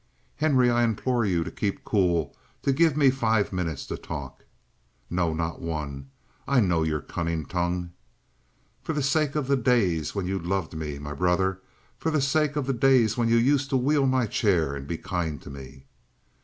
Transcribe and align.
"Henry, 0.37 0.67
I 0.71 0.81
implore 0.83 1.25
you 1.25 1.43
to 1.43 1.51
keep 1.51 1.83
cool 1.85 2.35
to 2.63 2.73
give 2.73 2.97
me 2.97 3.11
five 3.11 3.53
minutes 3.53 3.85
for 3.85 3.97
talk" 3.97 4.45
"No, 5.11 5.31
not 5.31 5.61
one. 5.61 6.07
I 6.47 6.59
know 6.59 6.81
your 6.81 7.01
cunning 7.01 7.45
tongue!" 7.45 7.91
"For 8.81 8.93
the 8.93 9.03
sake 9.03 9.35
of 9.35 9.45
the 9.45 9.55
days 9.55 10.15
when 10.15 10.25
you 10.25 10.39
loved 10.39 10.73
me, 10.75 10.97
my 10.97 11.13
brother. 11.13 11.61
For 11.99 12.09
the 12.09 12.19
sake 12.19 12.55
of 12.55 12.65
the 12.65 12.73
days 12.73 13.15
when 13.15 13.29
you 13.29 13.37
used 13.37 13.69
to 13.69 13.77
wheel 13.77 14.07
my 14.07 14.25
chair 14.25 14.73
and 14.75 14.87
be 14.87 14.97
kind 14.97 15.39
to 15.43 15.51
me." 15.51 15.85